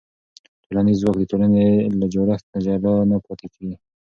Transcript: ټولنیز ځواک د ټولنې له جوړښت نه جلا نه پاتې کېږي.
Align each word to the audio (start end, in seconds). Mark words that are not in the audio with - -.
ټولنیز 0.65 0.97
ځواک 1.01 1.15
د 1.19 1.23
ټولنې 1.31 1.65
له 1.99 2.05
جوړښت 2.13 2.45
نه 2.53 2.59
جلا 2.65 2.93
نه 3.11 3.17
پاتې 3.25 3.47
کېږي. 3.53 3.75